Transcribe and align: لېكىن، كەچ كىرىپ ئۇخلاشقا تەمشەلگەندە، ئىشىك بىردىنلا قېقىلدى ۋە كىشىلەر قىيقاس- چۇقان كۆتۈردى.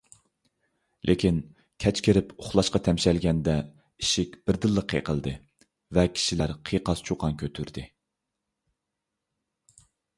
لېكىن، 1.09 1.35
كەچ 1.85 1.99
كىرىپ 2.07 2.31
ئۇخلاشقا 2.43 2.81
تەمشەلگەندە، 2.87 3.55
ئىشىك 4.05 4.35
بىردىنلا 4.49 4.85
قېقىلدى 4.95 5.35
ۋە 5.99 6.07
كىشىلەر 6.17 6.55
قىيقاس- 6.71 7.05
چۇقان 7.11 7.39
كۆتۈردى. 7.47 7.87